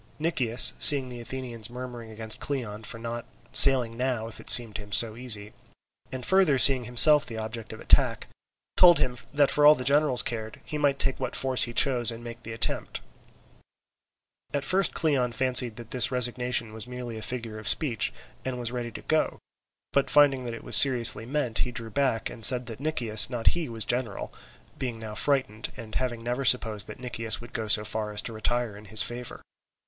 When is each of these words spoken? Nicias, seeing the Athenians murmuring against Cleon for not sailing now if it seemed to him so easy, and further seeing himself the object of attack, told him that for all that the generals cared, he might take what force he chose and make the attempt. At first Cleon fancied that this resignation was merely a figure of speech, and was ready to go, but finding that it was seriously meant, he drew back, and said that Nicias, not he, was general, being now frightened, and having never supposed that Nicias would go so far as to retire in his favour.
Nicias, 0.17 0.73
seeing 0.79 1.09
the 1.09 1.19
Athenians 1.19 1.69
murmuring 1.69 2.09
against 2.09 2.39
Cleon 2.39 2.81
for 2.83 2.97
not 2.97 3.23
sailing 3.51 3.95
now 3.95 4.27
if 4.27 4.39
it 4.39 4.49
seemed 4.49 4.75
to 4.77 4.81
him 4.81 4.91
so 4.91 5.15
easy, 5.15 5.53
and 6.11 6.25
further 6.25 6.57
seeing 6.57 6.85
himself 6.85 7.23
the 7.23 7.37
object 7.37 7.71
of 7.71 7.79
attack, 7.79 8.25
told 8.75 8.97
him 8.97 9.15
that 9.31 9.51
for 9.51 9.63
all 9.63 9.75
that 9.75 9.83
the 9.83 9.87
generals 9.87 10.23
cared, 10.23 10.59
he 10.65 10.79
might 10.79 10.97
take 10.97 11.19
what 11.19 11.35
force 11.35 11.65
he 11.65 11.71
chose 11.75 12.09
and 12.09 12.23
make 12.23 12.41
the 12.41 12.51
attempt. 12.51 13.01
At 14.55 14.63
first 14.65 14.95
Cleon 14.95 15.33
fancied 15.33 15.75
that 15.75 15.91
this 15.91 16.09
resignation 16.09 16.73
was 16.73 16.87
merely 16.87 17.15
a 17.19 17.21
figure 17.21 17.59
of 17.59 17.67
speech, 17.67 18.11
and 18.43 18.57
was 18.57 18.71
ready 18.71 18.89
to 18.93 19.03
go, 19.03 19.37
but 19.93 20.09
finding 20.09 20.45
that 20.45 20.55
it 20.55 20.63
was 20.63 20.75
seriously 20.75 21.27
meant, 21.27 21.59
he 21.59 21.71
drew 21.71 21.91
back, 21.91 22.27
and 22.27 22.43
said 22.43 22.65
that 22.65 22.79
Nicias, 22.79 23.29
not 23.29 23.49
he, 23.49 23.69
was 23.69 23.85
general, 23.85 24.33
being 24.79 24.97
now 24.97 25.13
frightened, 25.13 25.71
and 25.77 25.93
having 25.93 26.23
never 26.23 26.43
supposed 26.43 26.87
that 26.87 26.99
Nicias 26.99 27.39
would 27.39 27.53
go 27.53 27.67
so 27.67 27.85
far 27.85 28.11
as 28.11 28.23
to 28.23 28.33
retire 28.33 28.75
in 28.75 28.85
his 28.85 29.03
favour. 29.03 29.43